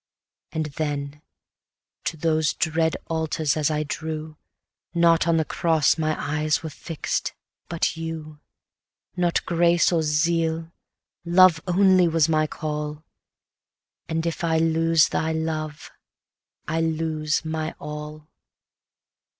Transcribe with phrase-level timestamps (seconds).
[0.51, 1.21] Yet then,
[2.05, 4.35] to those dread altars as I drew,
[4.95, 7.33] Not on the cross my eyes were fix'd,
[7.69, 8.39] but you:
[9.15, 10.71] Not grace, or zeal,
[11.23, 13.03] love only was my call,
[14.09, 15.91] And if I lose thy love,
[16.67, 18.27] I lose my all.